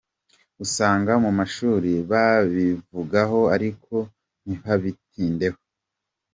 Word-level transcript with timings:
Usanga 0.63 1.11
mu 1.23 1.31
mashuri 1.39 1.91
babivugaho 2.11 3.39
ariko 3.55 3.95
ntibabitindeho. 4.45 5.59